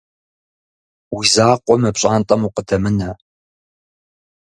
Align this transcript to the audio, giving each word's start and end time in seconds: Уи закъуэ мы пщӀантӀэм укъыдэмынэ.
Уи 1.15 1.25
закъуэ 1.33 1.75
мы 1.81 1.89
пщӀантӀэм 1.95 2.41
укъыдэмынэ. 2.47 3.11